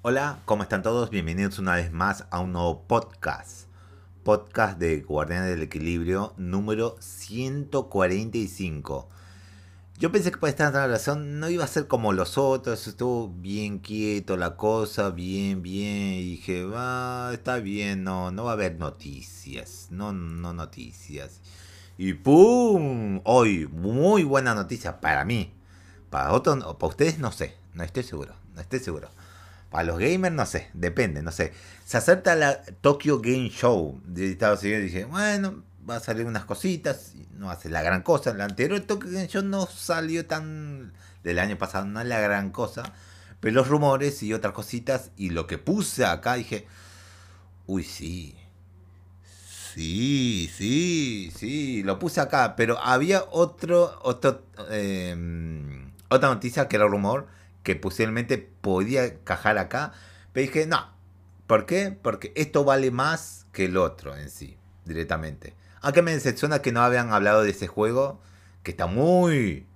[0.00, 1.10] Hola, ¿cómo están todos?
[1.10, 3.66] Bienvenidos una vez más a un nuevo podcast.
[4.22, 9.08] Podcast de Guardianes del Equilibrio número 145.
[9.98, 13.80] Yo pensé que para esta narración no iba a ser como los otros, estuvo bien
[13.80, 18.78] quieto la cosa, bien, bien, y dije, va, está bien, no, no va a haber
[18.78, 21.40] noticias, no, no noticias.
[21.98, 23.20] Y ¡pum!
[23.24, 25.52] Hoy, muy buena noticia para mí.
[26.08, 29.08] Para otros, para ustedes no sé, no estoy seguro, no estoy seguro.
[29.70, 31.52] Para los gamers, no sé, depende, no sé.
[31.84, 36.26] Se acerca la Tokyo Game Show de Estados Unidos y dije, bueno, va a salir
[36.26, 38.32] unas cositas, no hace la gran cosa.
[38.34, 40.92] La anterior Tokyo Game Show no salió tan
[41.22, 42.94] del año pasado, no es la gran cosa.
[43.40, 46.66] Pero los rumores y otras cositas y lo que puse acá dije,
[47.66, 48.36] uy, sí.
[49.74, 56.86] Sí, sí, sí, lo puse acá, pero había otro, otro, em, otra noticia que era
[56.86, 57.28] rumor
[57.62, 59.92] que posiblemente podía cajar acá,
[60.32, 60.92] pero dije, no,
[61.46, 61.96] ¿por qué?
[62.00, 65.54] Porque esto vale más que el otro en sí, directamente.
[65.80, 68.20] Aunque me decepciona que no habían hablado de ese juego,
[68.62, 69.66] que está muy,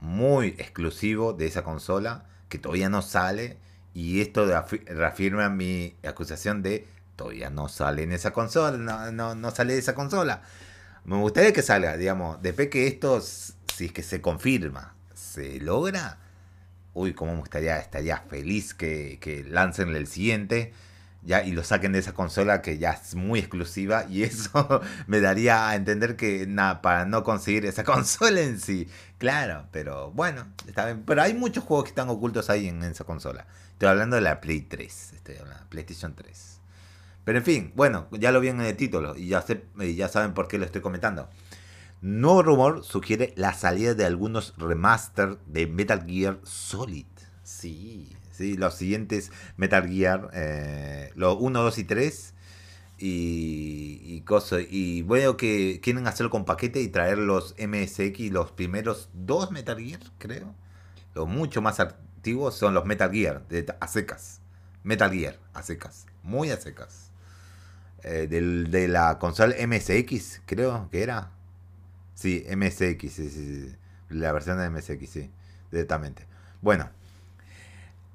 [0.00, 3.58] muy exclusivo de esa consola, que todavía no sale,
[3.94, 4.46] y esto
[4.86, 9.78] reafirma mi acusación de todavía no sale en esa consola, no, no, no sale de
[9.78, 10.42] esa consola.
[11.04, 16.18] Me gustaría que salga, digamos, después que esto, si es que se confirma, se logra,
[16.94, 20.72] uy, cómo me gustaría, estaría feliz que, que lancen el siguiente
[21.22, 25.20] ya y lo saquen de esa consola que ya es muy exclusiva y eso me
[25.20, 28.88] daría a entender que nada para no conseguir esa consola en sí.
[29.18, 33.04] Claro pero bueno está bien pero hay muchos juegos que están ocultos ahí en esa
[33.04, 33.46] consola.
[33.72, 35.36] Estoy hablando de la Play 3 estoy
[35.68, 36.60] PlayStation 3
[37.24, 40.32] pero en fin bueno ya lo vi en el título y ya sé, ya saben
[40.32, 41.28] por qué lo estoy comentando
[42.02, 47.04] Nuevo rumor sugiere la salida de algunos remaster de Metal Gear Solid.
[47.42, 52.34] Sí, sí, los siguientes Metal Gear, eh, los 1, 2 y 3.
[52.96, 54.62] Y, y cosas.
[54.70, 59.78] Y bueno, que quieren hacerlo con paquete y traer los MSX, los primeros dos Metal
[59.78, 60.54] Gear, creo.
[61.14, 64.40] Los mucho más antiguos son los Metal Gear, de, a secas.
[64.84, 66.06] Metal Gear, a secas.
[66.22, 67.10] Muy a secas.
[68.04, 71.32] Eh, del, de la consola MSX, creo que era.
[72.14, 73.76] Sí, MSX, sí, sí,
[74.10, 75.30] la versión de MSX, sí,
[75.70, 76.26] directamente.
[76.60, 76.90] Bueno,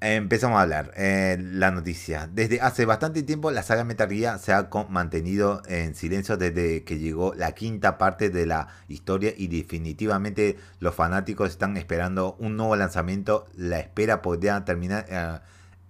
[0.00, 0.92] empezamos a hablar.
[0.96, 2.28] Eh, la noticia.
[2.32, 6.98] Desde hace bastante tiempo la saga Metal Gear se ha mantenido en silencio desde que
[6.98, 12.76] llegó la quinta parte de la historia y definitivamente los fanáticos están esperando un nuevo
[12.76, 13.46] lanzamiento.
[13.56, 15.38] La espera podría terminar eh,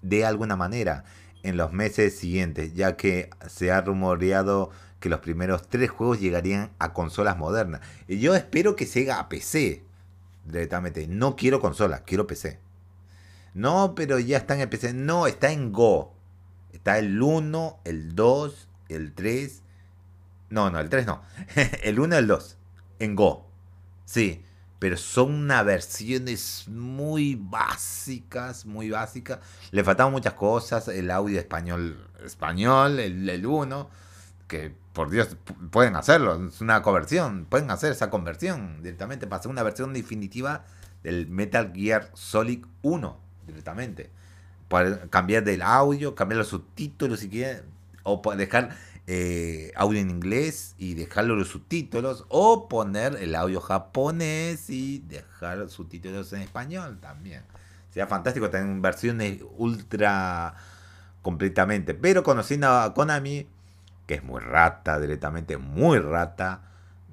[0.03, 1.05] de alguna manera
[1.43, 4.71] en los meses siguientes, ya que se ha rumoreado
[5.07, 7.81] que los primeros tres juegos llegarían a consolas modernas.
[8.09, 9.85] Y yo espero que se a PC
[10.45, 11.07] directamente.
[11.07, 12.59] No quiero consola, quiero PC.
[13.55, 14.95] No, pero ya está en el PC.
[14.95, 16.13] No, está en Go.
[16.73, 19.63] Está el 1, el 2, el 3.
[20.51, 21.23] No, no, el 3 no.
[21.85, 22.59] el 1 y el 2.
[22.99, 23.47] En Go.
[24.07, 24.43] Sí.
[24.81, 29.39] Pero son unas versiones muy básicas, muy básicas.
[29.71, 30.89] Le faltaban muchas cosas.
[30.89, 34.06] El audio español, español, el 1
[34.49, 35.37] que por Dios
[35.71, 40.65] pueden hacerlo, es una conversión, pueden hacer esa conversión directamente para hacer una versión definitiva
[41.03, 44.11] del Metal Gear Solid 1 directamente.
[44.69, 47.63] Para cambiar del audio, cambiar los subtítulos si quieren,
[48.03, 48.77] o dejar
[49.07, 55.69] eh, audio en inglés y dejarlo los subtítulos, o poner el audio japonés y dejar
[55.69, 57.43] subtítulos en español también.
[57.91, 60.55] Sería fantástico tener versiones ultra
[61.23, 61.95] completamente.
[61.95, 63.47] Pero conociendo a Konami,
[64.07, 66.63] que es muy rata, directamente muy rata,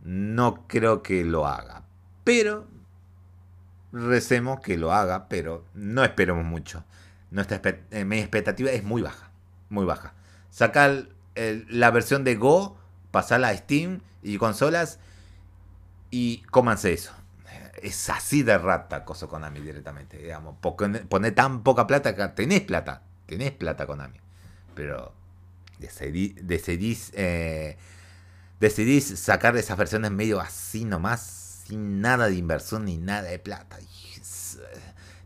[0.03, 1.83] no creo que lo haga.
[2.23, 2.67] Pero
[3.91, 6.83] recemos que lo haga, pero no esperemos mucho.
[7.31, 7.61] Nuestra
[7.91, 9.31] eh, mi expectativa es muy baja,
[9.69, 10.13] muy baja.
[10.49, 12.77] Sacar la versión de Go,
[13.11, 14.99] pasarla a Steam y consolas
[16.11, 17.11] y cómanse eso.
[17.81, 20.55] Es así de rata cosa Konami directamente, digamos.
[20.59, 24.19] Poner tan poca plata que tenés plata, tenés plata Konami.
[24.75, 25.13] Pero
[25.83, 27.77] decidís, eh,
[28.59, 33.77] decidís sacar esas versiones medio así nomás, sin nada de inversión ni nada de plata.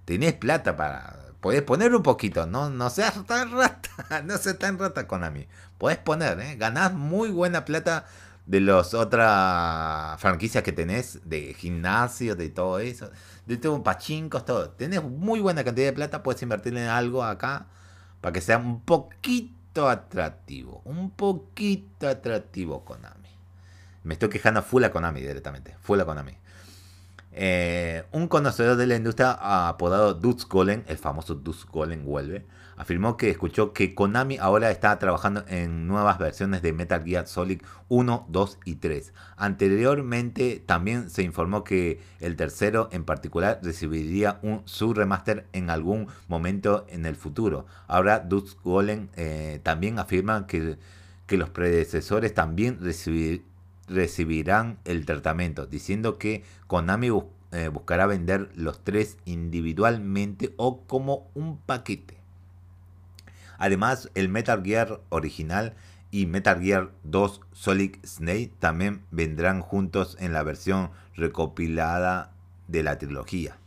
[0.06, 1.20] Tenés plata para...
[1.42, 5.48] Podés poner un poquito, no, no seas tan rata, no seas tan rata Konami.
[5.78, 6.56] Podés poner, ¿eh?
[6.56, 8.06] ganás muy buena plata
[8.48, 13.12] de las otras franquicias que tenés, de gimnasio, de todo eso,
[13.46, 14.70] de todo pachincos, todo.
[14.72, 17.68] Tenés muy buena cantidad de plata, puedes invertir en algo acá
[18.22, 23.30] para que sea un poquito atractivo, un poquito atractivo Konami.
[24.04, 26.38] Me estoy quejando full a Konami directamente, full a Konami.
[27.34, 32.46] Eh, un conocedor de la industria apodado Dutz Golem, el famoso Dutz Golem vuelve,
[32.78, 37.62] afirmó que escuchó que Konami ahora está trabajando en nuevas versiones de Metal Gear Solid
[37.90, 39.14] 1, 2 y 3.
[39.36, 46.08] Anteriormente también se informó que el tercero en particular recibiría un su remaster en algún
[46.28, 47.66] momento en el futuro.
[47.88, 50.78] Ahora Dutz Golem eh, también afirma que,
[51.26, 52.80] que los predecesores también
[53.88, 57.10] recibirán el tratamiento, diciendo que Konami
[57.52, 62.17] eh, buscará vender los tres individualmente o como un paquete.
[63.58, 65.76] Además, el Metal Gear original
[66.12, 72.32] y Metal Gear 2 Solid Snake también vendrán juntos en la versión recopilada
[72.68, 73.58] de la trilogía.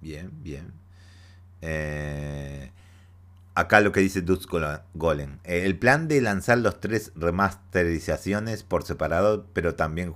[0.00, 0.72] Bien, bien.
[1.62, 2.70] Eh,
[3.54, 4.46] acá lo que dice Dutch
[4.94, 5.38] Golem.
[5.44, 10.12] Eh, el plan de lanzar los tres remasterizaciones por separado, pero también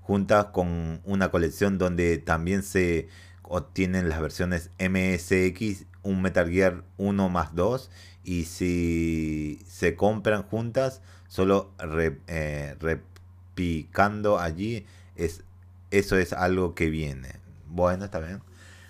[0.00, 3.08] juntas con una colección donde también se
[3.42, 7.90] obtienen las versiones MSX, un Metal Gear 1 más 2,
[8.28, 11.70] y si se compran juntas, solo
[12.26, 14.84] eh, repicando allí,
[15.16, 15.44] es,
[15.90, 17.36] eso es algo que viene.
[17.68, 18.42] Bueno, está bien.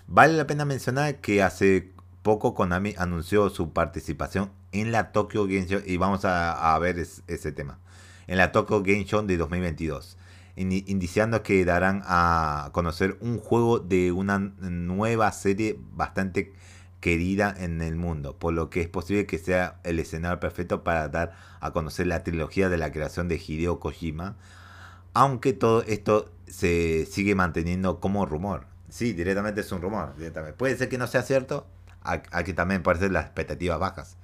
[0.08, 1.93] Vale la pena mencionar que hace
[2.23, 7.52] poco Konami anunció su participación en la Tokyo Game Show y vamos a, ver ese
[7.52, 7.79] tema.
[8.26, 10.17] En la Tokyo Game Show de 2022,
[10.56, 16.52] indiciando que darán a conocer un juego de una nueva serie bastante
[17.00, 21.09] querida en el mundo, por lo que es posible que sea el escenario perfecto para
[21.09, 24.37] dar a conocer la trilogía de la creación de Hideo Kojima,
[25.15, 28.67] aunque todo esto se sigue manteniendo como rumor.
[28.89, 30.15] Sí, directamente es un rumor.
[30.56, 31.67] Puede ser que no sea cierto,
[32.03, 34.17] hay, que también ponerse las expectativas bajas.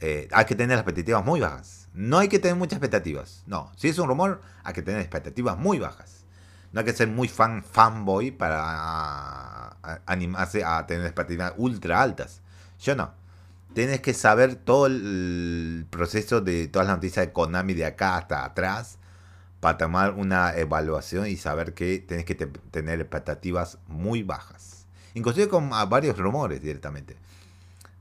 [0.00, 1.88] Eh, hay que tener las expectativas muy bajas.
[1.92, 3.42] No hay que tener muchas expectativas.
[3.46, 6.15] No, si es un rumor, hay que tener expectativas muy bajas.
[6.76, 12.42] No hay que ser muy fan fanboy para animarse a tener expectativas ultra altas.
[12.78, 13.14] Yo no.
[13.72, 18.44] Tienes que saber todo el proceso de todas las noticias de Konami de acá hasta
[18.44, 18.98] atrás
[19.60, 24.76] para tomar una evaluación y saber que tienes que tener expectativas muy bajas
[25.14, 27.16] inclusive con varios rumores directamente.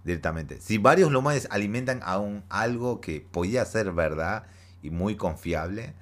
[0.04, 0.60] Directamente.
[0.60, 4.44] Si varios rumores alimentan a un algo que podía ser verdad
[4.84, 5.94] y muy confiable,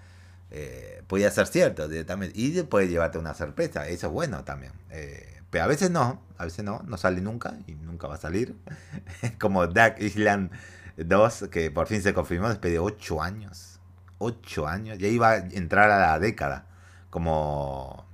[0.54, 2.40] eh, podía ser cierto directamente.
[2.40, 3.88] Y puede llevarte una sorpresa.
[3.88, 4.72] Eso es bueno también.
[4.92, 8.20] Eh, pero a veces no, a veces no, no sale nunca y nunca va a
[8.20, 8.56] salir.
[9.40, 10.52] Como Dark Island
[10.98, 13.80] 2, que por fin se confirmó después de 8 años.
[14.20, 16.68] 8 años, ya iba a entrar a la década.
[17.10, 18.06] Como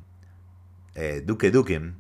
[0.95, 1.93] eh, Duke Duke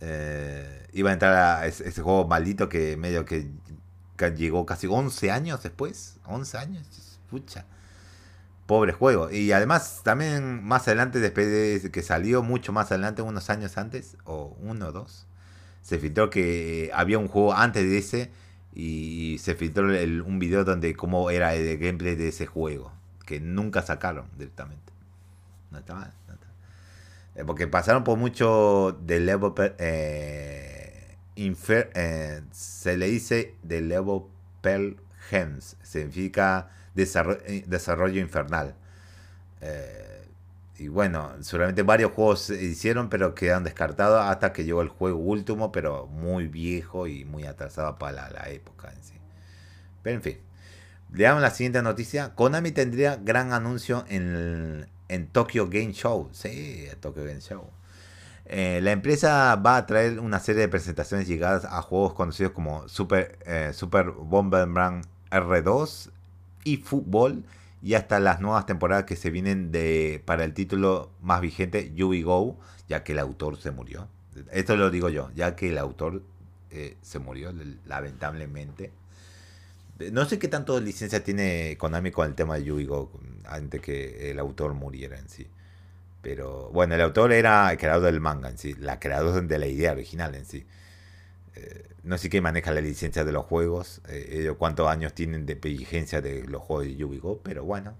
[0.00, 3.50] eh, iba a entrar a ese, juego maldito que medio que,
[4.36, 6.18] llegó casi 11 años después.
[6.26, 7.64] 11 años, pucha.
[8.70, 9.32] Pobre juego.
[9.32, 11.48] Y además, también más adelante, después
[11.82, 15.26] de que salió, mucho más adelante, unos años antes, o uno o dos,
[15.82, 18.30] se filtró que había un juego antes de ese
[18.72, 19.86] y se filtró
[20.24, 22.92] un video donde cómo era el gameplay de ese juego,
[23.26, 24.92] que nunca sacaron directamente.
[25.72, 26.14] No está mal.
[27.34, 29.52] Eh, porque pasaron por mucho de level.
[29.78, 34.20] Eh, eh, se le dice de level
[34.60, 34.94] per
[35.28, 35.76] gems.
[35.82, 38.74] Significa desarrollo, infernal.
[40.78, 45.18] y bueno, seguramente varios juegos se hicieron, pero quedaron descartados hasta que llegó el juego
[45.18, 49.14] último, pero muy viejo y muy atrasado para la, época en sí.
[50.02, 50.38] Pero en fin.
[51.12, 52.34] Le damos la siguiente noticia.
[52.34, 56.30] Konami tendría gran anuncio en, en Tokyo Game Show.
[56.32, 57.68] Sí, Tokyo Game Show.
[58.52, 62.88] Eh, la empresa va a traer una serie de presentaciones llegadas a juegos conocidos como
[62.88, 66.09] Super, eh, Super Bomberman R2
[66.64, 67.44] y Fútbol
[67.82, 72.12] y hasta las nuevas temporadas que se vienen de para el título más vigente yu
[72.24, 74.08] Go, ya que el autor se murió.
[74.52, 76.22] Esto lo digo yo, ya que el autor
[76.70, 77.52] eh, se murió
[77.86, 78.92] lamentablemente.
[80.12, 83.10] No sé qué tanto licencia tiene Konami con el tema de Yu-Gi-Oh!
[83.46, 85.46] antes que el autor muriera en sí.
[86.22, 89.66] Pero bueno, el autor era el creador del manga en sí, la creadora de la
[89.66, 90.64] idea original en sí.
[91.54, 95.54] Eh, no sé qué maneja la licencia de los juegos, eh, cuántos años tienen de
[95.54, 97.40] vigencia de los juegos de!
[97.42, 97.96] Pero bueno.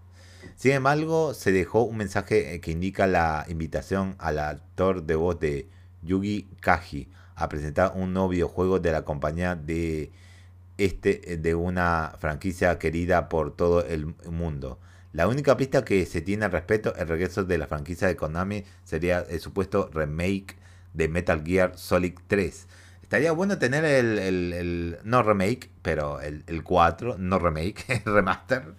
[0.56, 5.38] Sin embargo, se dejó un mensaje eh, que indica la invitación al actor de voz
[5.38, 5.68] de
[6.02, 10.12] Yugi Kaji a presentar un nuevo videojuego de la compañía de
[10.78, 14.78] este de una franquicia querida por todo el mundo.
[15.12, 18.64] La única pista que se tiene al respecto, el regreso de la franquicia de Konami,
[18.84, 20.56] sería el supuesto remake
[20.94, 22.66] de Metal Gear Solid 3.
[23.10, 28.76] Estaría bueno tener el, no remake, pero el, el 4, no remake, remaster,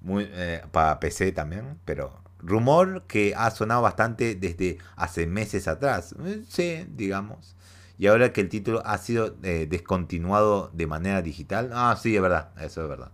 [0.00, 6.14] muy, eh, para PC también, pero rumor que ha sonado bastante desde hace meses atrás.
[6.24, 7.56] Eh, sí, digamos.
[7.98, 11.70] Y ahora que el título ha sido eh, descontinuado de manera digital.
[11.72, 13.10] Ah, sí, es verdad, eso es verdad.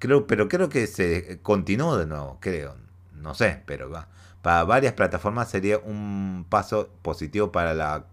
[0.00, 2.74] Creo, pero creo que se continuó de nuevo, creo.
[3.14, 4.08] No sé, pero va.
[4.42, 8.06] Para varias plataformas sería un paso positivo para la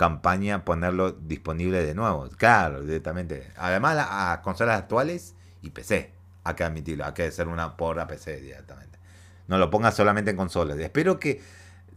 [0.00, 2.26] campaña ponerlo disponible de nuevo.
[2.38, 3.52] Claro, directamente.
[3.58, 6.14] Además, a consolas actuales y PC.
[6.42, 8.98] Hay que admitirlo, hay que ser una por PC directamente.
[9.46, 10.78] No lo ponga solamente en consolas.
[10.78, 11.42] Espero que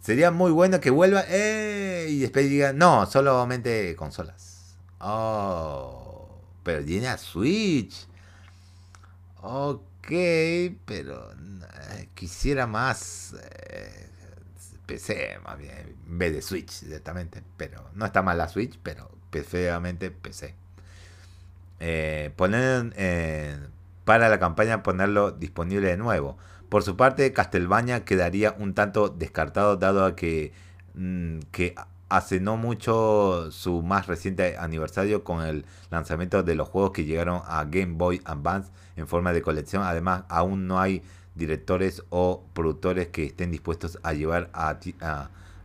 [0.01, 4.75] sería muy bueno que vuelva eh, y después diga, no, solamente consolas.
[4.99, 8.05] Oh, pero tiene a Switch.
[9.41, 10.11] Ok,
[10.83, 14.09] pero eh, quisiera más eh,
[14.85, 17.43] PC, más bien, en vez de Switch directamente.
[17.57, 20.55] Pero no está mal la Switch, pero preferablemente PC.
[21.79, 22.93] Eh, poner
[24.05, 26.37] para la campaña ponerlo disponible de nuevo.
[26.69, 30.53] Por su parte, Castlevania quedaría un tanto descartado dado a que,
[30.95, 31.75] mm, que
[32.09, 37.41] hace no mucho su más reciente aniversario con el lanzamiento de los juegos que llegaron
[37.45, 39.83] a Game Boy Advance en forma de colección.
[39.83, 41.03] Además, aún no hay
[41.35, 44.79] directores o productores que estén dispuestos a llevar a,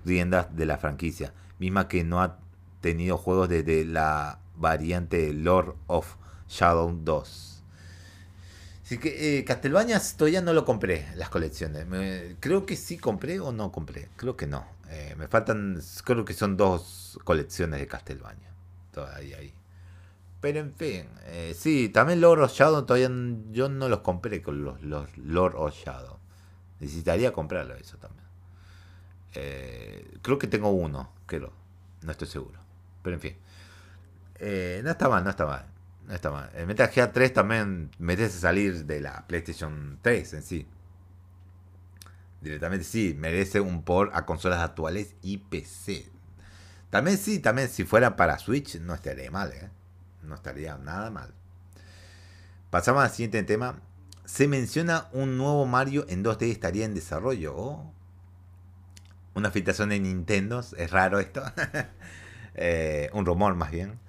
[0.05, 2.39] riendas de la franquicia, misma que no ha
[2.81, 6.17] tenido juegos desde la variante Lord of
[6.49, 7.63] Shadow 2.
[8.85, 11.87] Así que eh, Castlevania todavía no lo compré, las colecciones.
[12.41, 14.09] creo que sí compré o no compré.
[14.17, 14.65] Creo que no.
[14.89, 18.49] Eh, me faltan, creo que son dos colecciones de Castlevania.
[18.91, 19.53] Todavía ahí.
[20.41, 23.11] Pero en fin, eh, sí, también Lord of Shadow todavía
[23.51, 26.19] yo no los compré con los, los Lord of Shadow.
[26.79, 28.27] Necesitaría comprarlo eso también.
[29.35, 31.53] Eh, creo que tengo uno, creo.
[32.03, 32.61] No estoy seguro.
[33.03, 33.37] Pero en fin.
[34.37, 35.67] Eh, no está mal, no está mal.
[36.07, 36.51] No está mal.
[36.55, 40.67] El Metal Gear 3 también merece salir de la PlayStation 3 en sí.
[42.41, 46.09] Directamente sí, merece un port a consolas actuales y PC.
[46.91, 49.71] También sí, también si fuera para Switch no estaría mal, ¿eh?
[50.29, 51.33] No estaría nada mal.
[52.71, 53.81] Pasamos al siguiente tema.
[54.25, 57.55] Se menciona un nuevo Mario en 2D estaría en desarrollo.
[57.57, 57.93] Oh.
[59.35, 60.61] Una filtración de Nintendo.
[60.61, 61.43] Es raro esto.
[62.61, 64.01] Eh, un rumor más bien.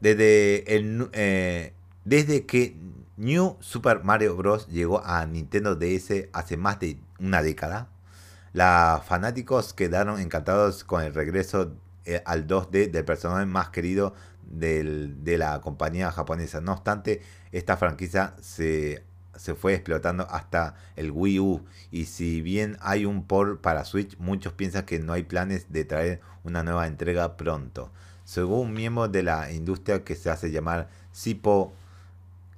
[0.00, 1.72] Desde, el, eh,
[2.04, 2.76] desde que
[3.16, 4.68] New Super Mario Bros.
[4.68, 7.88] llegó a Nintendo DS hace más de una década,
[8.52, 11.72] los fanáticos quedaron encantados con el regreso
[12.04, 14.14] eh, al 2D del personaje más querido
[14.48, 16.60] de la compañía japonesa.
[16.60, 19.04] No obstante, esta franquicia se,
[19.36, 21.64] se, fue explotando hasta el Wii U.
[21.90, 25.84] Y si bien hay un port para Switch, muchos piensan que no hay planes de
[25.84, 27.92] traer una nueva entrega pronto.
[28.24, 31.72] Según un miembro de la industria que se hace llamar Sipo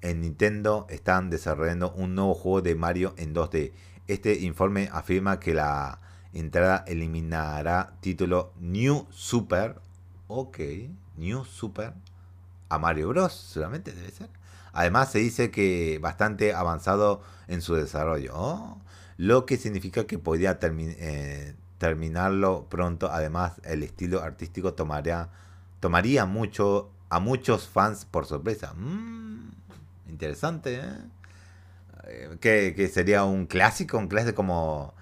[0.01, 3.73] en Nintendo, están desarrollando un nuevo juego de Mario en 2D.
[4.09, 6.01] Este informe afirma que la
[6.33, 9.77] entrada eliminará título New Super.
[10.27, 10.59] Ok,
[11.21, 11.95] New Super.
[12.69, 13.33] A Mario Bros.
[13.33, 14.29] Solamente debe ser.
[14.73, 18.79] Además se dice que bastante avanzado en su desarrollo.
[19.17, 23.11] Lo que significa que podría eh, terminarlo pronto.
[23.13, 25.29] Además el estilo artístico tomaría,
[25.81, 28.73] tomaría mucho a muchos fans por sorpresa.
[28.75, 29.51] Mm,
[30.09, 30.99] interesante, ¿eh?
[32.07, 34.95] Eh, que, sería un clásico, un clásico como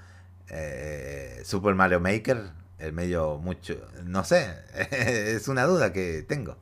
[0.48, 4.54] eh, Super Mario Maker, el medio mucho, no sé,
[4.90, 6.56] es una duda que tengo.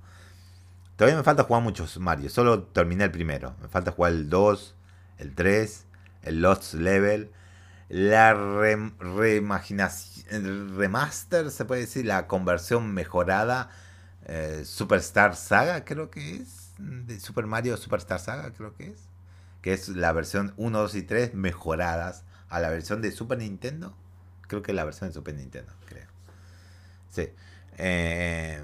[0.97, 4.75] Todavía me falta jugar muchos Mario, solo terminé el primero, me falta jugar el 2,
[5.19, 5.85] el 3,
[6.23, 7.31] el Lost Level,
[7.89, 8.35] la
[10.75, 13.71] remaster, se puede decir, la conversión mejorada,
[14.25, 19.09] eh, Superstar Saga, creo que es, de Super Mario Superstar Saga, creo que es
[19.67, 23.97] que es la versión 1, 2 y 3 mejoradas a la versión de Super Nintendo.
[24.47, 26.07] Creo que es la versión de Super Nintendo, creo.
[27.11, 27.29] Sí.
[27.79, 28.63] Eh,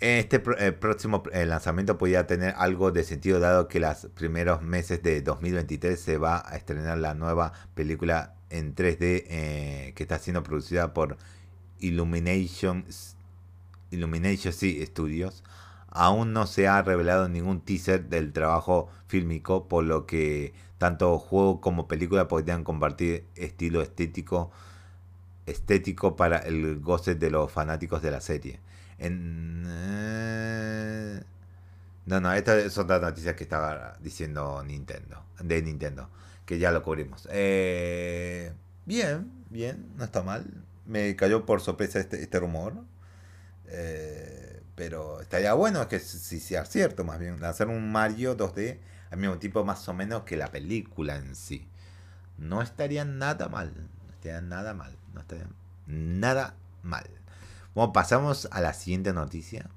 [0.00, 5.98] este próximo lanzamiento podría tener algo de sentido dado que los primeros meses de 2023
[5.98, 11.16] se va a estrenar la nueva película en 3D eh, que está siendo producida por
[11.80, 12.84] Illumination,
[13.90, 15.42] Illumination Studios
[15.94, 20.52] aún no se ha revelado ningún teaser del trabajo fílmico, por lo que
[20.84, 24.50] tanto juego como película podrían compartir estilo estético
[25.46, 28.60] estético para el goce de los fanáticos de la serie.
[28.98, 29.14] Eh,
[32.04, 36.10] no, no, estas es otra noticia que estaba diciendo Nintendo, de Nintendo,
[36.44, 37.26] que ya lo cubrimos.
[37.32, 38.52] Eh,
[38.84, 40.44] bien, bien, no está mal.
[40.84, 42.74] Me cayó por sorpresa este, este rumor.
[43.68, 48.80] Eh, pero estaría bueno que si sea cierto, más bien, hacer un Mario 2D
[49.14, 51.68] al mismo tiempo más o menos que la película en sí.
[52.36, 53.72] No estaría nada mal.
[54.06, 54.96] No estaría nada mal.
[55.12, 55.46] No estaría
[55.86, 57.08] nada mal.
[57.76, 59.70] Bueno, pasamos a la siguiente noticia.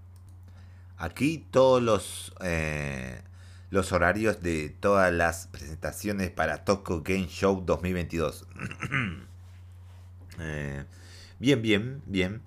[0.97, 3.21] Aquí todos los, eh,
[3.69, 8.45] los horarios de todas las presentaciones para Tokyo Game Show 2022.
[10.39, 10.85] Eh,
[11.39, 12.43] bien, bien, bien.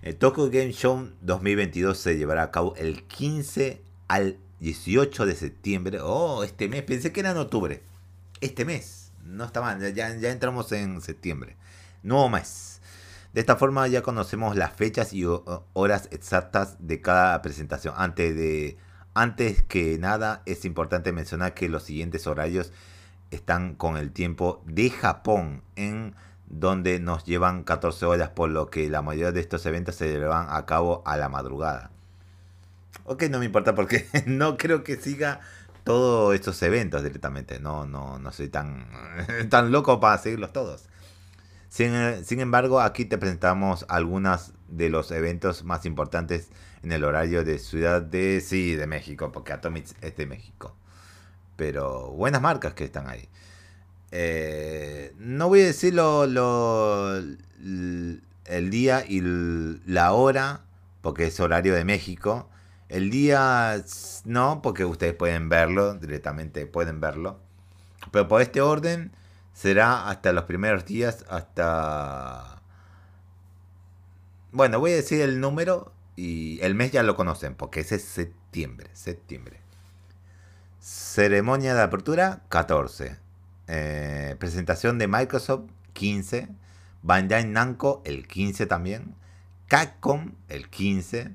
[0.00, 5.98] El Tokyo Game Show 2022 se llevará a cabo el 15 al 18 de septiembre.
[6.00, 6.82] Oh, este mes.
[6.84, 7.82] Pensé que era en octubre.
[8.40, 9.12] Este mes.
[9.22, 9.78] No está mal.
[9.94, 11.56] Ya, ya entramos en septiembre.
[12.02, 12.80] Nuevo mes.
[13.34, 17.92] De esta forma ya conocemos las fechas y horas exactas de cada presentación.
[17.98, 18.78] Antes, de,
[19.12, 22.72] antes que nada es importante mencionar que los siguientes horarios
[23.30, 26.14] están con el tiempo de Japón en
[26.46, 30.46] donde nos llevan 14 horas por lo que la mayoría de estos eventos se llevan
[30.48, 31.90] a cabo a la madrugada.
[33.04, 35.40] Ok, no me importa porque no creo que siga
[35.84, 37.60] todos estos eventos directamente.
[37.60, 38.86] No, no, no soy tan,
[39.50, 40.88] tan loco para seguirlos todos.
[41.74, 46.50] Sin, embargo, aquí te presentamos algunos de los eventos más importantes
[46.84, 50.76] en el horario de Ciudad de sí, de México, porque Atomics es de México.
[51.56, 53.28] Pero buenas marcas que están ahí.
[54.12, 56.22] Eh, no voy a decir lo,
[57.64, 59.20] el día y
[59.84, 60.60] la hora,
[61.02, 62.48] porque es horario de México.
[62.88, 63.82] El día
[64.24, 67.38] no, porque ustedes pueden verlo directamente, pueden verlo.
[68.10, 69.12] Pero por este orden
[69.52, 72.62] será hasta los primeros días, hasta...
[74.52, 78.04] Bueno, voy a decir el número y el mes ya lo conocen, porque ese es
[78.04, 79.60] septiembre, septiembre.
[80.78, 83.18] Ceremonia de apertura, 14.
[83.66, 86.48] Eh, presentación de Microsoft, 15.
[87.02, 89.14] Bandai Namco, el 15 también.
[89.66, 91.32] Capcom, el 15.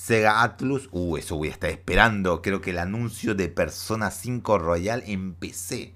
[0.00, 2.40] Sega Atlus, uh, eso voy a estar esperando.
[2.40, 5.92] Creo que el anuncio de Persona 5 Royal en PC.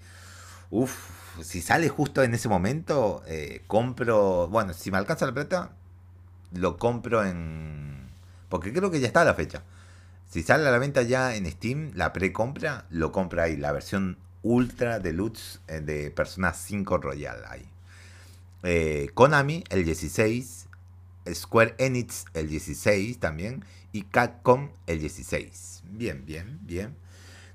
[0.71, 0.95] Uf,
[1.43, 4.47] si sale justo en ese momento, eh, compro.
[4.49, 5.71] Bueno, si me alcanza la plata,
[6.53, 8.11] lo compro en.
[8.51, 9.63] Porque creo que ya está la fecha.
[10.29, 13.57] Si sale a la venta ya en Steam, la precompra, lo compra ahí.
[13.57, 17.67] La versión Ultra Deluxe eh, de Persona 5 Royal ahí.
[18.65, 20.67] Eh, Konami, el 16.
[21.33, 23.65] Square Enix, el 16 también.
[23.95, 25.85] Y Capcom, el 16.
[25.93, 26.97] Bien, bien, bien.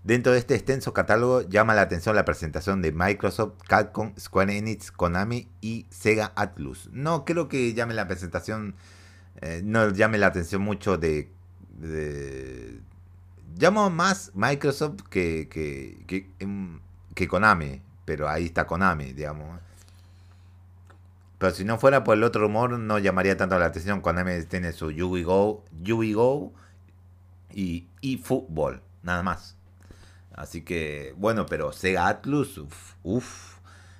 [0.06, 4.90] Dentro de este extenso catálogo llama la atención la presentación de Microsoft, Capcom, Square Enix,
[4.90, 6.90] Konami y Sega Atlus.
[6.94, 8.76] No creo que llame la presentación,
[9.42, 11.30] eh, no llame la atención mucho de,
[13.58, 16.80] llamo más Microsoft que, que, que, em,
[17.16, 19.60] que, Konami, pero ahí está Konami, digamos.
[21.40, 24.02] Pero si no fuera por el otro rumor, no llamaría tanto la atención.
[24.02, 25.64] Konami tiene su Yu-Gi-Oh!
[25.82, 26.54] Yu-Gi-Oh!
[27.52, 29.56] y eFootball, nada más.
[30.34, 32.62] Así que, bueno, pero Sega Atlus,
[33.04, 33.58] uff,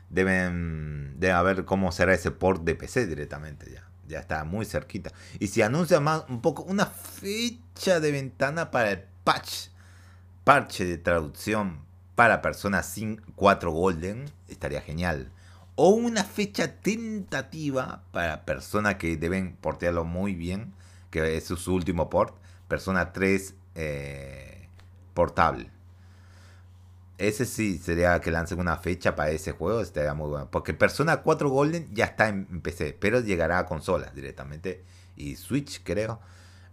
[0.10, 3.86] deben, deben ver cómo será ese port de PC directamente ya.
[4.08, 5.12] Ya está muy cerquita.
[5.40, 9.68] Y si anuncia más un poco una fecha de ventana para el patch,
[10.44, 11.82] parche de traducción
[12.16, 15.32] para personas sin 4 Golden, estaría genial.
[15.82, 20.74] O una fecha tentativa para personas que deben portearlo muy bien,
[21.10, 22.36] que es su último port,
[22.68, 24.68] persona 3 eh,
[25.14, 25.72] portable.
[27.18, 30.52] Ese sí sería que lancen una fecha para ese juego, estaría muy bueno.
[30.52, 34.84] Porque Persona 4 Golden ya está en PC, pero llegará a consolas directamente.
[35.16, 36.20] Y Switch, creo.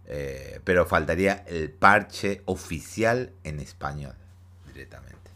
[0.07, 4.15] Eh, pero faltaría el parche oficial en español
[4.65, 5.26] directamente.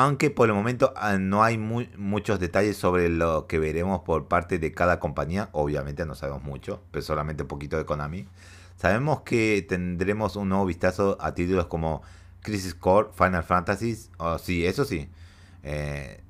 [0.00, 4.60] Aunque por el momento ah, no hay muchos detalles sobre lo que veremos por parte
[4.60, 5.48] de cada compañía.
[5.50, 8.24] Obviamente no sabemos mucho, pero solamente un poquito de Konami.
[8.76, 12.02] Sabemos que tendremos un nuevo vistazo a títulos como
[12.42, 13.98] Crisis Core, Final Fantasy.
[14.40, 15.08] Sí, eso sí.
[15.64, 16.22] Eh,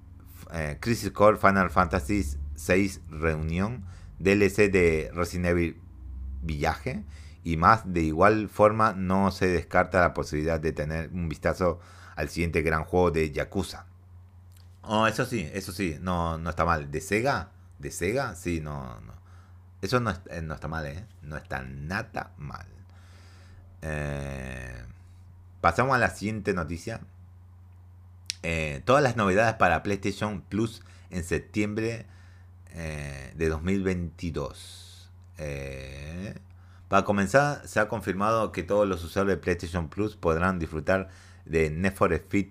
[0.55, 3.85] eh, Crisis Core, Final Fantasy 6 Reunión.
[4.19, 5.77] DLC de Resident Evil
[6.41, 7.05] Villaje.
[7.49, 11.81] Y más, de igual forma, no se descarta la posibilidad de tener un vistazo
[12.15, 13.87] al siguiente gran juego de Yakuza.
[14.83, 16.91] Oh, eso sí, eso sí, no, no está mal.
[16.91, 17.49] ¿De Sega?
[17.79, 18.35] ¿De Sega?
[18.35, 19.15] Sí, no, no.
[19.81, 21.07] Eso no, eh, no está mal, ¿eh?
[21.23, 22.67] No está nada mal.
[23.81, 24.85] Eh.
[25.63, 27.01] Pasamos a la siguiente noticia.
[28.43, 32.05] Eh, todas las novedades para PlayStation Plus en septiembre
[32.75, 35.11] de 2022.
[35.39, 36.35] Eh,
[36.88, 41.09] para comenzar, se ha confirmado que todos los usuarios de PlayStation Plus podrán disfrutar
[41.44, 42.48] de Need for Speed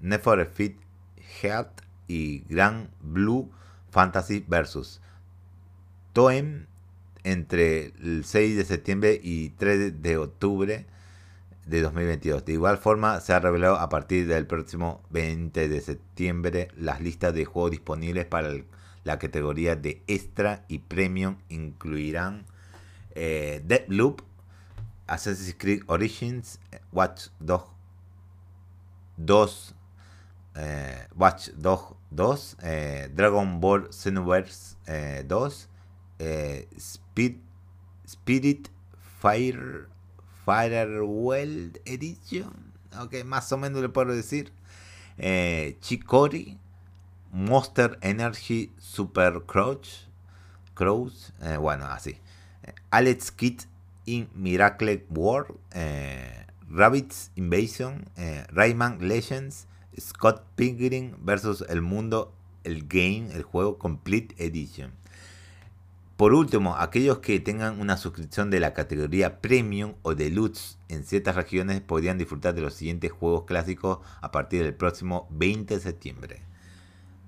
[0.00, 0.72] Need for Speed
[1.40, 3.50] Heart y Grand Blue
[3.90, 5.00] Fantasy Versus.
[6.12, 6.66] Toem
[7.24, 10.86] entre el 6 de septiembre y 3 de octubre
[11.66, 12.44] de 2022.
[12.44, 17.34] De igual forma, se ha revelado a partir del próximo 20 de septiembre las listas
[17.34, 18.48] de juegos disponibles para
[19.04, 21.36] la categoría de extra y premium.
[21.48, 22.44] Incluirán
[23.14, 24.22] eh, Deadloop,
[25.06, 26.58] Assassin's Creed Origins,
[26.92, 27.70] Watch Dogs
[29.16, 29.74] 2,
[30.56, 34.76] eh, Watch Dogs 2, eh, Dragon Ball Xenoverse
[35.26, 35.68] 2,
[36.18, 37.36] eh, Speed,
[38.06, 38.68] Spirit
[39.20, 39.88] Fire
[41.84, 42.72] Edition.
[43.00, 44.52] Ok, más o menos le puedo decir.
[45.16, 46.58] Eh, Chicori,
[47.34, 50.06] Monster Energy Super Crouch.
[50.72, 52.16] Crows, eh, bueno, así.
[52.90, 53.64] Alex Kit
[54.06, 55.58] in Miracle World.
[55.72, 58.08] Eh, Rabbits Invasion.
[58.48, 59.66] Rayman Legends.
[60.00, 62.32] Scott Pilgrim versus El Mundo,
[62.64, 64.92] el Game, el juego Complete Edition.
[66.16, 71.34] Por último, aquellos que tengan una suscripción de la categoría Premium o Deluxe en ciertas
[71.34, 76.53] regiones podrían disfrutar de los siguientes juegos clásicos a partir del próximo 20 de septiembre.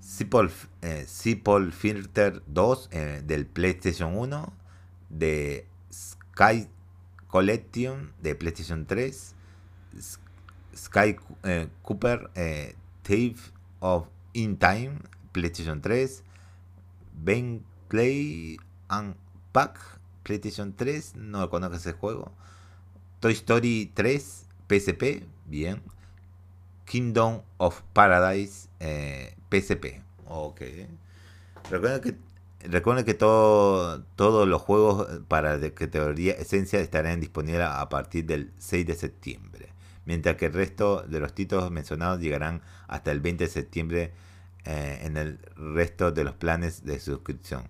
[0.07, 4.53] Sipol, eh, Filter 2 eh, del PlayStation 1,
[5.11, 6.69] de Sky
[7.27, 9.35] Collection de PlayStation 3,
[10.77, 12.31] Sky eh, Cooper
[13.03, 15.01] Thief of In Time
[15.33, 16.23] PlayStation 3,
[17.13, 18.57] Ben Clay
[18.89, 19.81] Unpack,
[20.23, 22.31] PlayStation 3, no conozco ese juego.
[23.19, 25.83] Toy Story 3, PSP, bien.
[26.87, 30.03] Kingdom of Paradise, eh, PSP.
[30.27, 30.63] Ok.
[31.71, 37.89] Recuerden que, recuerden que todo, todos los juegos para de categoría esencia estarán disponibles a
[37.89, 39.69] partir del 6 de septiembre.
[40.07, 44.13] Mientras que el resto de los títulos mencionados llegarán hasta el 20 de septiembre
[44.65, 47.65] eh, en el resto de los planes de suscripción.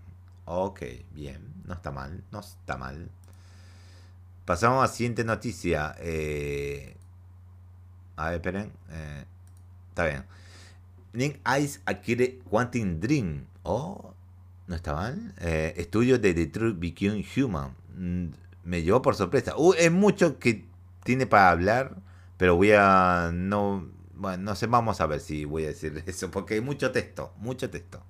[0.44, 3.10] Ok, bien, no está mal, no está mal.
[4.44, 5.96] Pasamos a la siguiente noticia.
[5.98, 6.96] Eh,
[8.16, 8.72] a ver, esperen.
[8.90, 9.24] Eh,
[9.90, 10.24] está bien.
[11.12, 13.46] Link Ice adquiere Quantum Dream.
[13.62, 14.12] Oh,
[14.66, 15.34] no está mal.
[15.40, 17.74] Eh, estudio de Detroit Become Human.
[17.96, 18.26] Mm,
[18.64, 19.56] me llevó por sorpresa.
[19.56, 20.64] Uh, es mucho que
[21.04, 21.96] tiene para hablar,
[22.36, 23.30] pero voy a.
[23.32, 26.92] No, bueno, no sé, vamos a ver si voy a decir eso, porque hay mucho
[26.92, 28.02] texto, mucho texto.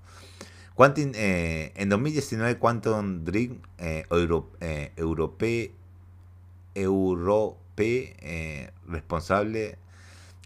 [0.75, 5.73] Quantum, eh, en 2019, Quantum Dream eh, eh, Europe,
[6.75, 8.15] Europe
[8.87, 9.79] responsable,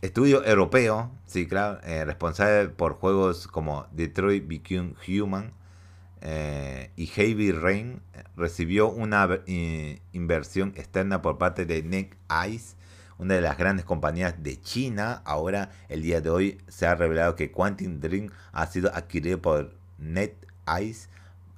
[0.02, 5.52] estudio europeo, sí, claro, responsable por juegos como Detroit Become Human
[6.96, 8.02] y Heavy Rain,
[8.36, 9.28] recibió una
[10.12, 12.16] inversión externa por parte de Neck
[12.48, 12.76] Ice
[13.20, 15.20] una de las grandes compañías de China.
[15.26, 19.74] Ahora, el día de hoy, se ha revelado que Quantum Dream ha sido adquirido por
[19.98, 20.96] NetEye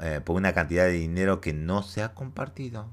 [0.01, 2.89] eh, por una cantidad de dinero que no se ha compartido.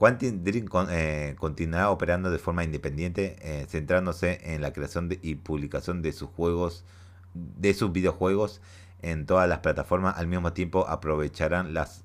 [0.00, 6.00] Quantum Dream eh, continuará operando de forma independiente, eh, centrándose en la creación y publicación
[6.00, 6.86] de sus juegos,
[7.34, 8.62] de sus videojuegos
[9.02, 10.16] en todas las plataformas.
[10.16, 12.04] Al mismo tiempo aprovecharán las,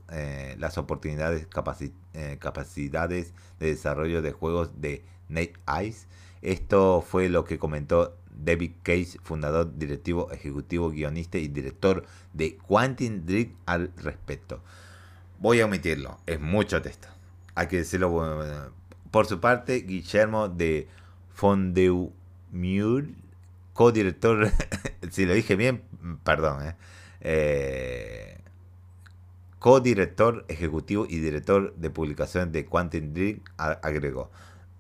[0.58, 5.96] las oportunidades, capacidades de desarrollo de juegos de NetEye.
[6.42, 12.04] Esto fue lo que comentó David Case, fundador, directivo, ejecutivo, guionista y director
[12.34, 14.62] de Quantum Dream al respecto.
[15.40, 17.15] Voy a omitirlo, es mucho texto.
[17.56, 18.72] Hay que decirlo.
[19.12, 20.88] Por su parte, Guillermo de
[21.34, 23.06] Fondeumur,
[23.74, 24.52] co-director,
[25.10, 25.82] si lo dije bien,
[26.24, 26.76] perdón, eh,
[27.22, 28.36] eh
[29.66, 34.30] co-director ejecutivo y director de publicación de Quantum Dream, agregó.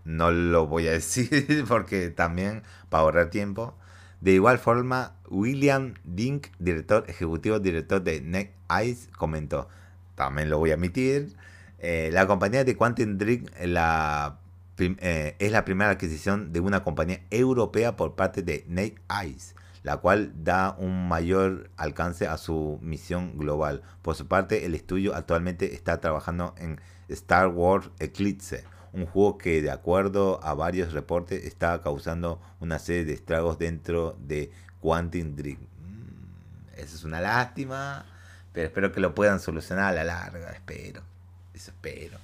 [0.04, 3.76] No lo voy a decir porque también para ahorrar tiempo.
[4.22, 9.70] De igual forma, William Dink, director ejecutivo, director de Neck Eyes, comentó,
[10.14, 11.36] también lo voy a admitir,
[11.80, 14.40] eh, la compañía de Quantum Dream la,
[14.78, 19.98] eh, es la primera adquisición de una compañía europea por parte de Neck Eyes, la
[19.98, 23.84] cual da un mayor alcance a su misión global.
[24.02, 29.62] Por su parte, el estudio actualmente está trabajando en Star Wars Eclipse, un juego que
[29.62, 35.60] de acuerdo a varios reportes está causando una serie de estragos dentro de Quantum Dream.
[35.60, 38.06] Mm, eso es una lástima,
[38.54, 41.15] pero espero que lo puedan solucionar a la larga, espero.
[41.56, 42.18] Espero.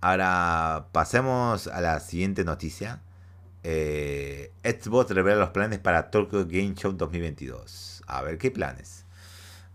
[0.00, 3.00] Ahora pasemos a la siguiente noticia.
[3.64, 8.02] Eh, Xbox revela los planes para Tokyo Game Show 2022.
[8.06, 9.04] A ver, ¿qué planes?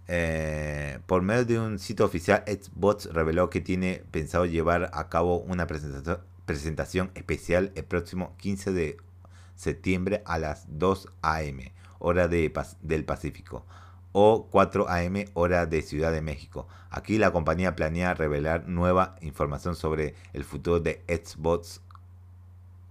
[0.07, 5.39] Eh, por medio de un sitio oficial, Xbox reveló que tiene pensado llevar a cabo
[5.39, 8.97] una presentación, presentación especial el próximo 15 de
[9.55, 11.59] septiembre a las 2 am,
[11.99, 12.51] hora de,
[12.81, 13.65] del Pacífico,
[14.13, 16.67] o 4 am, hora de Ciudad de México.
[16.89, 21.81] Aquí la compañía planea revelar nueva información sobre el futuro de Xbox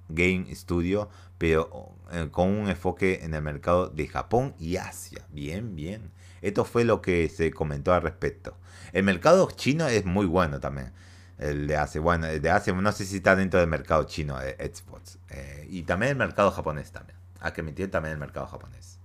[0.09, 1.09] Game Studio,
[1.39, 5.25] pero eh, con un enfoque en el mercado de Japón y Asia.
[5.31, 6.11] Bien, bien.
[6.43, 8.57] Esto fue lo que se comentó al respecto.
[8.93, 10.93] El mercado chino es muy bueno también.
[11.39, 15.19] El de Asia, bueno, de no sé si está dentro del mercado chino de Xbox.
[15.31, 17.17] Eh, y también el mercado japonés también.
[17.41, 18.99] Hay que admitir también el mercado japonés.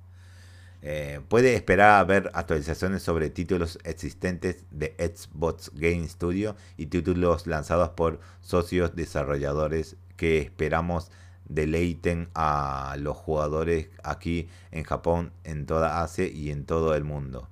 [0.90, 7.46] Eh, puede esperar a ver actualizaciones sobre títulos existentes de Xbox Game Studio y títulos
[7.46, 11.12] lanzados por socios desarrolladores que esperamos
[11.44, 17.50] deleiten a los jugadores aquí en Japón, en toda Asia y en todo el mundo.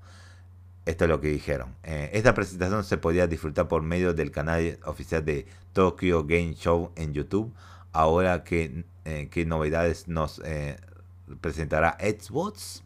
[0.86, 1.76] Esto es lo que dijeron.
[1.84, 6.94] Eh, esta presentación se podía disfrutar por medio del canal oficial de Tokyo Game Show
[6.96, 7.54] en YouTube.
[7.92, 10.42] Ahora que, eh, qué novedades nos
[11.42, 12.84] presentará Xbox.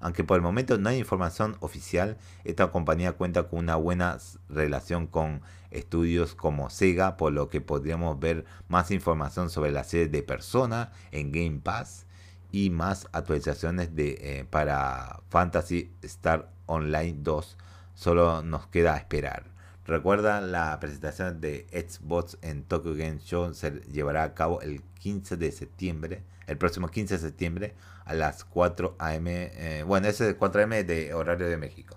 [0.00, 4.18] Aunque por el momento no hay información oficial, esta compañía cuenta con una buena
[4.48, 10.08] relación con estudios como Sega, por lo que podríamos ver más información sobre la serie
[10.08, 12.06] de Persona en Game Pass
[12.50, 17.56] y más actualizaciones de, eh, para Fantasy Star Online 2.
[17.94, 19.44] Solo nos queda esperar.
[19.84, 25.36] Recuerda la presentación de Xbox en Tokyo Game Show se llevará a cabo el 15
[25.36, 29.52] de septiembre el próximo 15 de septiembre a las 4 a.m.
[29.54, 30.82] Eh, bueno, ese es 4 a.m.
[30.82, 31.96] de horario de México.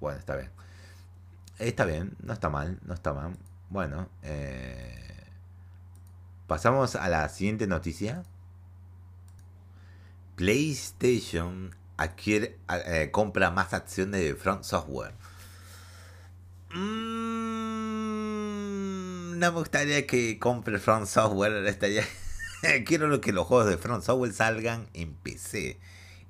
[0.00, 0.50] Bueno, está bien.
[1.58, 3.36] Está bien, no está mal, no está mal.
[3.68, 5.24] Bueno, eh,
[6.46, 8.22] pasamos a la siguiente noticia.
[10.36, 15.14] PlayStation adquiere, eh, compra más acciones de Front Software.
[16.72, 17.50] Mm,
[19.36, 21.66] no me gustaría que compre Front Software.
[21.66, 22.04] Estaría
[22.84, 25.78] quiero que los juegos de Front Software salgan en PC.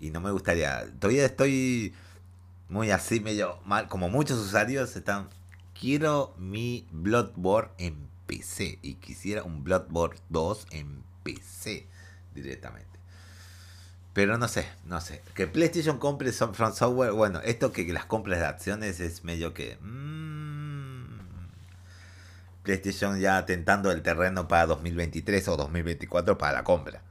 [0.00, 0.86] Y no me gustaría.
[0.98, 1.94] Todavía estoy
[2.68, 3.88] muy así, medio mal.
[3.88, 5.28] Como muchos usuarios están.
[5.78, 8.78] Quiero mi Bloodborne en PC.
[8.82, 11.86] Y quisiera un Bloodborne 2 en PC
[12.34, 12.88] directamente.
[14.12, 15.22] Pero no sé, no sé.
[15.34, 17.12] Que PlayStation compre Front Software.
[17.12, 19.78] Bueno, esto que las compras de acciones es medio que.
[19.80, 20.29] Mmm,
[22.70, 27.02] PlayStation ya tentando el terreno para 2023 o 2024 para la compra.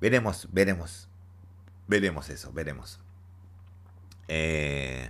[0.00, 1.08] Veremos, veremos.
[1.86, 2.98] Veremos eso, veremos.
[4.26, 5.08] Eh,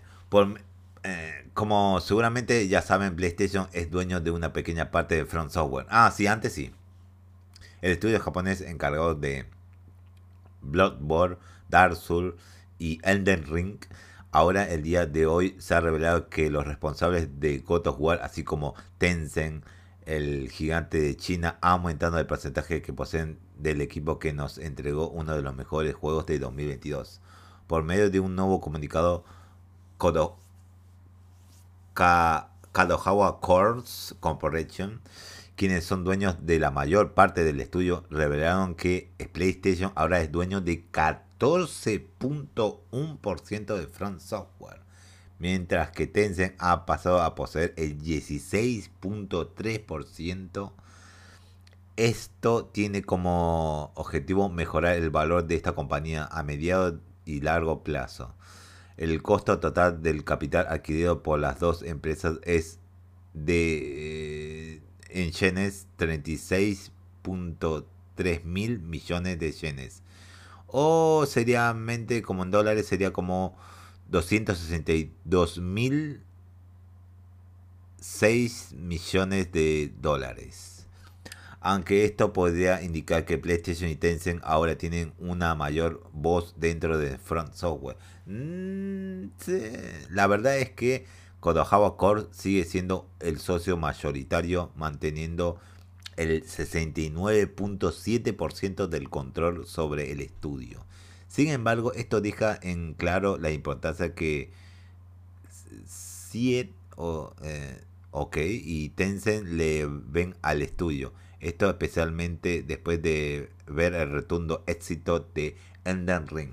[1.04, 5.86] eh, como seguramente ya saben, PlayStation es dueño de una pequeña parte de Front Software.
[5.88, 6.74] Ah, sí, antes sí.
[7.80, 9.46] El estudio japonés encargado de
[10.60, 11.38] Bloodborne,
[11.70, 12.34] Dark Souls
[12.78, 13.78] y Elden Ring
[14.34, 18.44] Ahora, el día de hoy, se ha revelado que los responsables de God War, así
[18.44, 19.62] como Tencent,
[20.06, 25.10] el gigante de China, ha aumentado el porcentaje que poseen del equipo que nos entregó
[25.10, 27.20] uno de los mejores juegos de 2022.
[27.66, 29.24] Por medio de un nuevo comunicado,
[31.92, 35.02] Kadohawa Course Corporation,
[35.56, 40.62] quienes son dueños de la mayor parte del estudio, revelaron que PlayStation ahora es dueño
[40.62, 44.80] de 14 14.1% de Front Software,
[45.40, 50.72] mientras que Tencent ha pasado a poseer el 16.3%.
[51.96, 58.36] Esto tiene como objetivo mejorar el valor de esta compañía a mediado y largo plazo.
[58.96, 62.78] El costo total del capital adquirido por las dos empresas es
[63.34, 70.04] de eh, en yenes 36.3 mil millones de yenes
[70.72, 73.56] o seriamente como en dólares sería como
[74.08, 76.22] 262 mil
[78.00, 80.86] 6 millones de dólares.
[81.60, 87.18] Aunque esto podría indicar que PlayStation y Tencent ahora tienen una mayor voz dentro de
[87.18, 87.96] Front Software.
[88.26, 89.26] Mm,
[90.10, 91.06] La verdad es que
[91.38, 95.60] Kodohawa Core sigue siendo el socio mayoritario manteniendo
[96.22, 100.86] el 69.7% del control sobre el estudio.
[101.28, 104.52] Sin embargo, esto deja en claro la importancia que
[105.86, 107.82] Siet o, eh,
[108.64, 111.12] y Tencent le ven al estudio.
[111.40, 116.52] Esto especialmente después de ver el rotundo éxito de Enden Ring.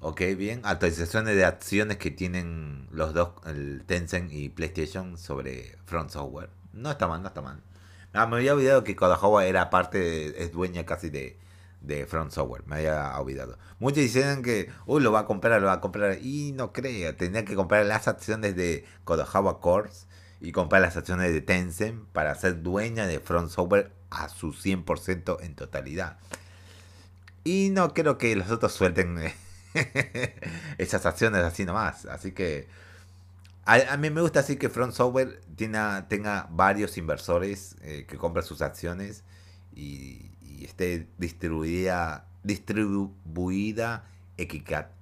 [0.00, 0.60] Ok, bien.
[0.64, 6.50] Actualizaciones de acciones que tienen los dos, el Tencent y PlayStation sobre Front Software.
[6.72, 7.62] No está mal, no está mal.
[8.16, 11.38] Ah, me había olvidado que Kodahawa era parte, es dueña casi de,
[11.80, 12.62] de Front Software.
[12.66, 13.58] Me había olvidado.
[13.78, 16.18] Muchos dicen que, uy, lo va a comprar, lo va a comprar.
[16.22, 17.14] Y no creo.
[17.14, 20.06] Tenía que comprar las acciones de Kodahawa Cores
[20.40, 25.38] y comprar las acciones de Tencent para ser dueña de Front Software a su 100%
[25.42, 26.18] en totalidad.
[27.44, 29.32] Y no creo que los otros suelten
[30.78, 32.06] esas acciones así nomás.
[32.06, 32.68] Así que
[33.66, 38.44] a, mí me gusta así que Front Software tenga, tenga varios inversores eh, que compran
[38.44, 39.24] sus acciones
[39.74, 44.04] y, y esté distribuida, distribuida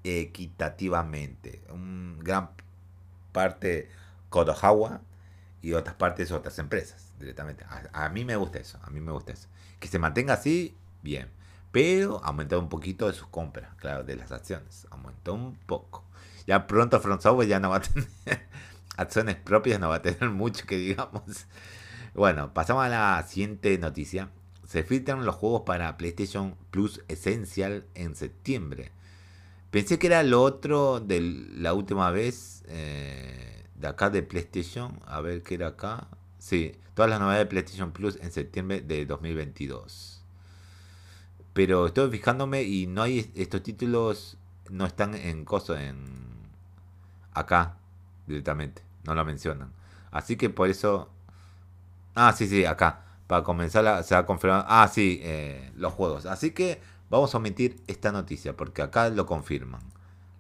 [0.05, 1.63] equitativamente.
[1.71, 2.51] Un gran
[3.33, 3.89] parte
[4.31, 5.03] Kodohawa
[5.63, 7.65] y otras partes otras empresas directamente.
[7.93, 9.49] A, mí me gusta eso, a mí me gusta eso.
[9.81, 11.31] Que se mantenga así, bien.
[11.73, 14.87] Pero aumentó un poquito de sus compras, claro, de las acciones.
[14.91, 16.05] Aumentó un poco.
[16.47, 18.09] Ya pronto Front Software ya no va a tener
[18.97, 21.47] acciones propias, no va a tener mucho que digamos.
[22.15, 24.31] Bueno, pasamos a la siguiente noticia.
[24.67, 28.93] Se filtran los juegos para PlayStation Plus Essential en septiembre.
[29.71, 35.01] Pensé que era lo otro de la última vez eh, de acá de PlayStation.
[35.07, 36.09] A ver qué era acá.
[36.39, 40.23] Sí, todas las novedades de PlayStation Plus en septiembre de 2022.
[41.53, 44.39] Pero estoy fijándome y no hay estos títulos,
[44.71, 46.05] no están en coso, en
[47.33, 47.77] acá
[48.27, 49.73] directamente, no lo mencionan.
[50.11, 51.11] Así que por eso...
[52.15, 53.01] Ah, sí, sí, acá.
[53.27, 54.65] Para comenzar se ha confirmado...
[54.69, 56.27] Ah, sí, eh, los juegos.
[56.27, 59.81] Así que vamos a omitir esta noticia porque acá lo confirman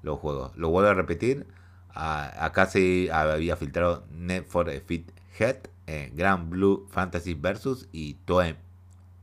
[0.02, 0.56] los juegos.
[0.56, 1.46] Lo vuelvo a repetir.
[1.92, 8.56] Acá se había filtrado Net for Fit Head, eh, Grand Blue Fantasy Versus y Toem.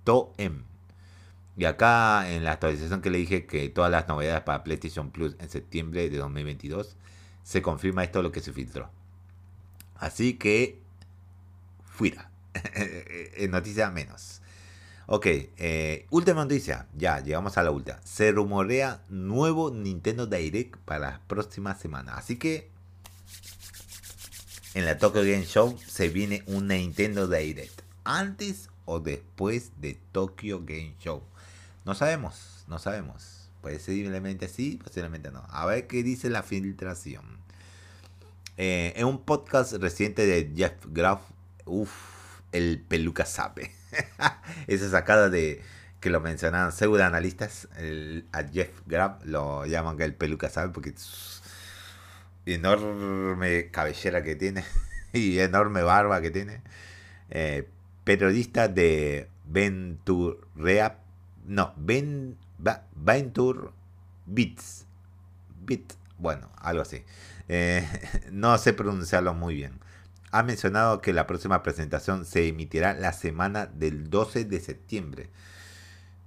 [0.03, 0.63] Toem.
[1.57, 5.35] Y acá en la actualización que le dije que todas las novedades para PlayStation Plus
[5.39, 6.97] en septiembre de 2022
[7.43, 8.89] se confirma esto lo que se filtró.
[9.95, 10.79] Así que
[11.85, 12.29] fuera.
[13.49, 14.41] noticia menos.
[15.07, 16.87] Ok, eh, última noticia.
[16.95, 17.99] Ya, llegamos a la última.
[18.03, 22.15] Se rumorea nuevo Nintendo Direct para las próximas semanas.
[22.17, 22.69] Así que
[24.73, 27.81] en la Tokyo Game Show se viene un Nintendo Direct.
[28.03, 31.23] Antes o después de Tokyo Game Show.
[31.83, 33.40] No sabemos, no sabemos.
[33.61, 35.45] Posiblemente sí, posiblemente no.
[35.49, 37.39] A ver qué dice la filtración.
[38.57, 41.21] Eh, en un podcast reciente de Jeff Graff,
[41.65, 41.91] uff,
[42.51, 43.71] el peluca sabe.
[44.67, 45.61] Esa sacada de
[45.99, 47.67] que lo mencionaban pseudo analistas,
[48.31, 50.93] a Jeff Graff lo llaman que el peluca sabe porque
[52.45, 54.63] enorme cabellera que tiene
[55.13, 56.61] y enorme barba que tiene.
[57.29, 57.67] Eh,
[58.03, 60.99] periodista de Venturea,
[61.45, 62.37] no, ben,
[62.95, 63.71] Venture
[64.25, 64.85] Bits,
[65.65, 67.03] Bit, bueno, algo así.
[67.47, 67.87] Eh,
[68.31, 69.79] no sé pronunciarlo muy bien.
[70.31, 75.29] Ha mencionado que la próxima presentación se emitirá la semana del 12 de septiembre.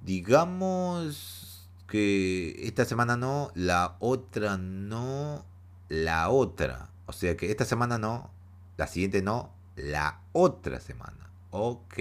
[0.02, 5.46] Digamos que esta semana no, la otra no,
[5.88, 6.90] la otra.
[7.06, 8.30] O sea que esta semana no,
[8.76, 11.30] la siguiente no, la otra semana.
[11.50, 11.98] Ok,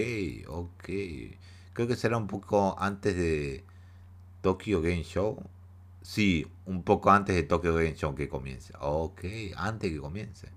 [0.48, 0.90] ok.
[1.74, 3.64] Creo que será un poco antes de
[4.44, 5.42] Tokyo Game Show.
[6.04, 8.74] Sí, un poco antes de Tokyo Game Show que comience.
[8.80, 9.24] Ok,
[9.56, 10.50] antes que comience.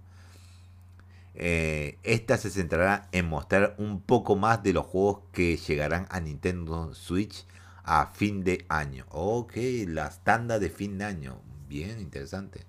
[1.34, 6.18] Eh, esta se centrará en mostrar un poco más de los juegos que llegarán a
[6.20, 7.46] Nintendo Switch
[7.84, 9.06] a fin de año.
[9.10, 9.52] Ok,
[9.86, 11.40] las tandas de fin de año.
[11.68, 12.66] Bien, interesante.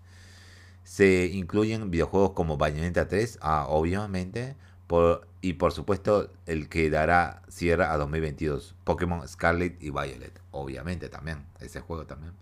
[0.83, 4.55] Se incluyen videojuegos como Bayonetta 3, ah, obviamente,
[4.87, 11.07] por, y por supuesto el que dará cierre a 2022, Pokémon Scarlet y Violet, obviamente
[11.07, 12.33] también, ese juego también.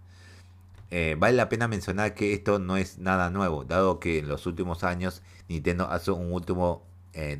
[0.89, 4.47] Eh, vale la pena mencionar que esto no es nada nuevo, dado que en los
[4.47, 7.39] últimos años Nintendo hace un último eh,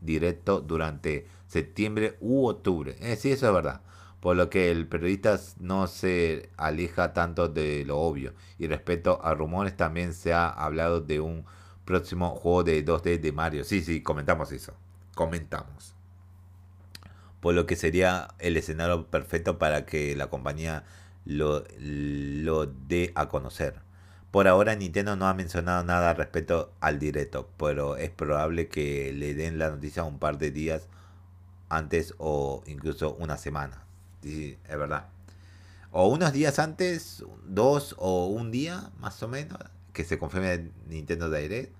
[0.00, 2.96] directo durante septiembre u octubre.
[3.00, 3.80] Eh, sí, eso es verdad
[4.20, 8.34] por lo que el periodista no se aleja tanto de lo obvio.
[8.58, 11.44] Y respecto a rumores, también se ha hablado de un
[11.86, 13.64] próximo juego de 2D de Mario.
[13.64, 14.74] Sí, sí, comentamos eso.
[15.14, 15.94] Comentamos.
[17.40, 20.84] Por lo que sería el escenario perfecto para que la compañía
[21.24, 23.80] lo, lo dé a conocer.
[24.30, 29.34] Por ahora Nintendo no ha mencionado nada respecto al directo, pero es probable que le
[29.34, 30.88] den la noticia un par de días
[31.70, 33.86] antes o incluso una semana
[34.26, 35.06] sí, es verdad.
[35.90, 39.58] O unos días antes, dos o un día, más o menos,
[39.96, 41.74] que se confirme Nintendo Direct.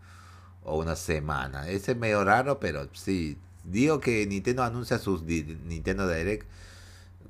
[0.64, 1.68] O una semana.
[1.68, 3.38] Ese es medio raro, pero sí.
[3.64, 6.46] Digo que Nintendo anuncia sus Nintendo Direct.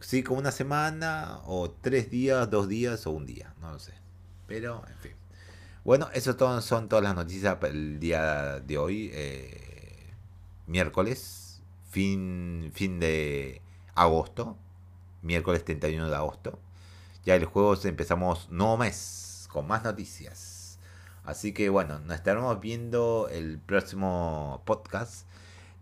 [0.01, 3.55] Sí, como una semana, o tres días, dos días, o un día.
[3.61, 3.93] No lo sé.
[4.47, 5.13] Pero, en fin.
[5.85, 9.11] Bueno, eso son todas las noticias el día de hoy.
[9.13, 10.13] Eh,
[10.67, 11.61] miércoles.
[11.91, 13.61] Fin, fin de
[13.95, 14.57] agosto
[15.27, 16.59] miércoles 31 de agosto.
[17.25, 20.46] Ya el juego empezamos nuevo mes con más noticias.
[21.27, 25.27] Así que bueno, nos estaremos viendo el próximo podcast.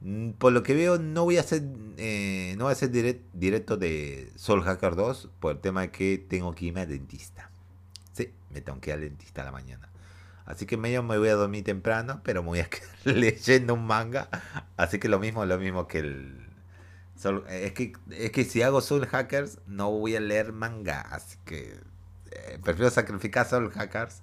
[0.01, 1.62] Mm, por lo que veo, no voy a hacer,
[1.97, 6.18] eh, no voy a hacer directo de Soul Hacker 2 por el tema de que
[6.18, 7.51] tengo que irme al dentista.
[8.12, 9.88] Sí, me tengo que ir al dentista a la mañana.
[10.47, 13.86] Así que medio me voy a dormir temprano, pero me voy a quedar leyendo un
[13.86, 14.28] manga.
[14.76, 16.45] Así que lo mismo, lo mismo que el
[17.49, 21.78] es, que, es que si hago Soul Hackers no voy a leer manga, así que
[22.30, 24.22] eh, prefiero sacrificar Soul Hackers,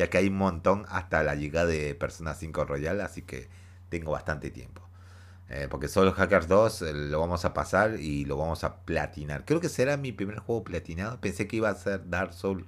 [0.00, 3.50] ya que hay un montón hasta la llegada de Persona 5 Royal, así que
[3.90, 4.80] tengo bastante tiempo.
[5.50, 9.44] Eh, porque Soul Hackers 2 eh, lo vamos a pasar y lo vamos a platinar.
[9.44, 11.20] Creo que será mi primer juego platinado.
[11.20, 12.64] Pensé que iba a ser Dark Souls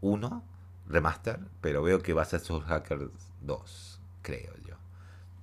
[0.00, 0.44] 1
[0.86, 3.10] Remaster, pero veo que va a ser Soul Hackers
[3.40, 4.76] 2, creo yo.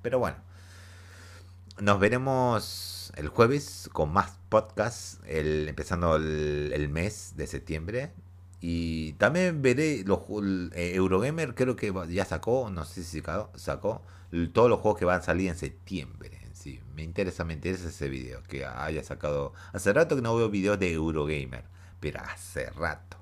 [0.01, 0.37] Pero bueno,
[1.81, 8.13] nos veremos el jueves con más podcasts, el, empezando el, mes de septiembre.
[8.59, 10.21] Y también veré los
[10.73, 14.01] eh, Eurogamer, creo que ya sacó, no sé si sacó, sacó
[14.53, 16.39] todos los juegos que van a salir en septiembre.
[16.53, 19.53] Sí, me interesa, me interesa ese video que haya sacado.
[19.73, 21.65] Hace rato que no veo videos de Eurogamer,
[21.99, 23.17] pero hace rato.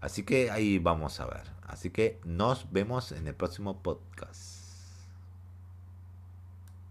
[0.00, 1.50] Así que ahí vamos a ver.
[1.62, 4.49] Así que nos vemos en el próximo podcast.